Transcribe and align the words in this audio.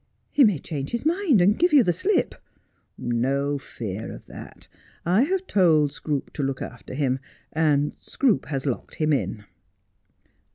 'He 0.31 0.43
may 0.43 0.57
change 0.57 0.89
his 0.93 1.05
mind, 1.05 1.41
and 1.43 1.59
give 1.59 1.73
you 1.73 1.83
the 1.83 1.93
slip.'' 1.93 2.33
No 2.97 3.59
fear 3.59 4.11
of 4.11 4.25
that. 4.25 4.67
I 5.05 5.21
have 5.25 5.45
told 5.45 5.91
Scroope 5.91 6.33
to 6.33 6.41
look 6.41 6.59
after 6.59 6.95
him, 6.95 7.19
and 7.53 7.93
Scroope 7.99 8.47
has 8.47 8.65
locked 8.65 8.95
him 8.95 9.13
in.' 9.13 9.45